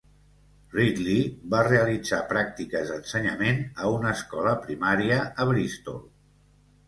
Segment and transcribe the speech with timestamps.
[0.75, 6.01] Ridley va realitzar pràctiques d'ensenyament a una escola primaria a Bristol.